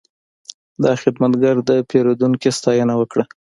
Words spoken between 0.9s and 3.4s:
خدمتګر د پیرودونکي ستاینه وکړه.